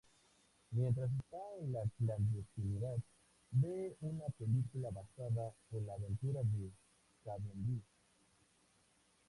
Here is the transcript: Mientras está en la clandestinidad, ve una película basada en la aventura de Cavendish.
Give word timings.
Mientras 0.71 1.11
está 1.15 1.37
en 1.59 1.73
la 1.73 1.81
clandestinidad, 1.99 2.95
ve 3.51 3.95
una 4.01 4.25
película 4.35 4.89
basada 4.89 5.53
en 5.73 5.85
la 5.85 5.93
aventura 5.93 6.41
de 6.41 6.71
Cavendish. 7.23 7.83